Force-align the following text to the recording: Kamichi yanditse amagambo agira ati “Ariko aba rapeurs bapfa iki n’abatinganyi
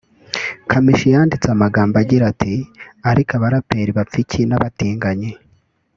Kamichi 0.69 1.07
yanditse 1.13 1.47
amagambo 1.51 1.95
agira 2.03 2.23
ati 2.31 2.53
“Ariko 3.09 3.31
aba 3.37 3.47
rapeurs 3.53 3.95
bapfa 3.97 4.17
iki 4.23 4.41
n’abatinganyi 4.45 5.31